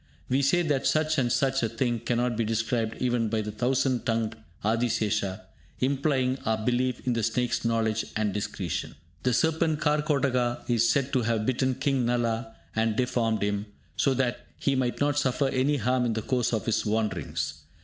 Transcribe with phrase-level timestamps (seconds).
[0.29, 4.03] We say that such and such a thing cannot be described even by the thousand
[4.03, 4.35] tongued
[4.65, 5.41] Adisesha,
[5.79, 8.95] implying our belief in the snake's knowledge and discretion.
[9.21, 14.47] The serpent Karkotaka is said to have bitten King Nala and deformed him, so that
[14.57, 17.61] he might not suffer any harm in the course of his wanderings.